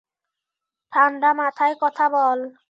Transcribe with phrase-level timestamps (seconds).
[0.93, 2.39] ঠাণ্ডা মাথায় কথা বল।